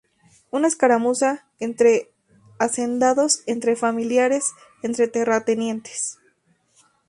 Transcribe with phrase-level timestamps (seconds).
[0.49, 2.11] Una escaramuza entre
[2.57, 6.17] hacendados, entre familiares, entre terratenientes.